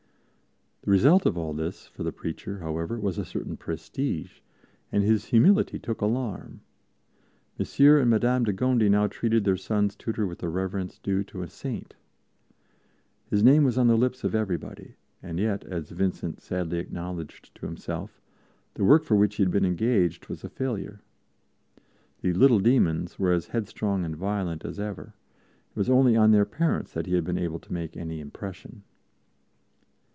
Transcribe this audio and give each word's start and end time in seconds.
The 0.83 0.89
result 0.89 1.27
of 1.27 1.37
all 1.37 1.53
this 1.53 1.85
for 1.85 2.01
the 2.01 2.11
preacher, 2.11 2.57
however, 2.57 2.99
was 2.99 3.19
a 3.19 3.23
certain 3.23 3.55
prestige, 3.55 4.39
and 4.91 5.03
his 5.03 5.25
humility 5.25 5.77
took 5.77 6.01
alarm. 6.01 6.61
Monsieur 7.59 7.99
and 7.99 8.09
Madame 8.09 8.45
de 8.45 8.51
Gondi 8.51 8.89
now 8.89 9.05
treated 9.05 9.43
their 9.43 9.57
sons' 9.57 9.95
tutor 9.95 10.25
with 10.25 10.39
the 10.39 10.49
reverence 10.49 10.97
due 10.97 11.23
to 11.25 11.43
a 11.43 11.47
saint. 11.47 11.93
His 13.29 13.43
name 13.43 13.63
was 13.63 13.77
on 13.77 13.85
the 13.89 13.95
lips 13.95 14.23
of 14.23 14.33
everybody; 14.33 14.95
and 15.21 15.39
yet, 15.39 15.63
as 15.65 15.91
Vincent 15.91 16.41
sadly 16.41 16.79
acknowledged 16.79 17.53
to 17.53 17.67
himself, 17.67 18.19
the 18.73 18.83
work 18.83 19.03
for 19.03 19.15
which 19.15 19.35
he 19.35 19.43
had 19.43 19.51
been 19.51 19.63
engaged 19.65 20.29
was 20.29 20.43
a 20.43 20.49
failure. 20.49 21.01
The 22.21 22.33
"little 22.33 22.59
demons" 22.59 23.19
were 23.19 23.33
as 23.33 23.49
headstrong 23.49 24.03
and 24.03 24.15
violent 24.15 24.65
as 24.65 24.79
ever; 24.79 25.13
it 25.69 25.77
was 25.77 25.91
only 25.91 26.15
on 26.15 26.31
their 26.31 26.43
parents 26.45 26.91
that 26.93 27.05
he 27.05 27.13
had 27.13 27.23
been 27.23 27.37
able 27.37 27.59
to 27.59 27.71
make 27.71 27.95
any 27.95 28.19
impression. 28.19 28.81